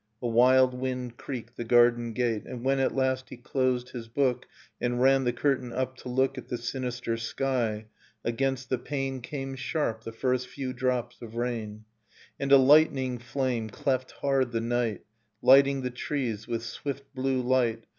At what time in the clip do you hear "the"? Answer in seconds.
1.57-1.63, 5.25-5.31, 6.47-6.57, 8.71-8.79, 10.03-10.11, 14.53-14.59, 15.83-15.91